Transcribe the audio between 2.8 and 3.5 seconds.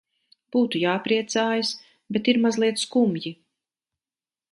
skumji.